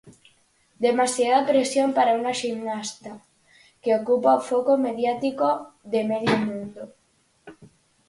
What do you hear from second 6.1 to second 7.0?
medio mundo.